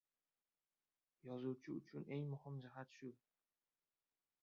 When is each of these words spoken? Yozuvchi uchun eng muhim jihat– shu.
Yozuvchi 1.27 1.75
uchun 1.75 2.09
eng 2.17 2.25
muhim 2.33 2.59
jihat– 2.67 2.93
shu. 2.99 3.15